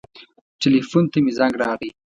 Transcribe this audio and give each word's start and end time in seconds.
ټیلیفون 0.61 1.03
ته 1.11 1.17
مې 1.23 1.31
زنګ 1.37 1.53
راغی. 1.61 1.89